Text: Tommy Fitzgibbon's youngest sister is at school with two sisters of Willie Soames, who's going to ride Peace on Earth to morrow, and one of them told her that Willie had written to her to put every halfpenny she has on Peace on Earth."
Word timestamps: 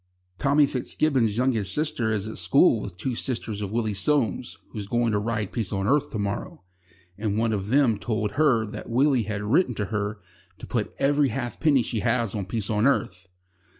Tommy 0.39 0.65
Fitzgibbon's 0.65 1.37
youngest 1.37 1.75
sister 1.75 2.09
is 2.11 2.27
at 2.27 2.39
school 2.39 2.81
with 2.81 2.97
two 2.97 3.13
sisters 3.13 3.61
of 3.61 3.71
Willie 3.71 3.93
Soames, 3.93 4.57
who's 4.71 4.87
going 4.87 5.11
to 5.11 5.19
ride 5.19 5.51
Peace 5.51 5.71
on 5.71 5.85
Earth 5.87 6.09
to 6.09 6.17
morrow, 6.17 6.63
and 7.19 7.37
one 7.37 7.53
of 7.53 7.67
them 7.67 7.99
told 7.99 8.31
her 8.31 8.65
that 8.65 8.89
Willie 8.89 9.25
had 9.29 9.43
written 9.43 9.75
to 9.75 9.85
her 9.93 10.17
to 10.57 10.65
put 10.65 10.91
every 10.97 11.29
halfpenny 11.29 11.83
she 11.83 11.99
has 11.99 12.33
on 12.33 12.47
Peace 12.47 12.71
on 12.71 12.87
Earth." 12.87 13.27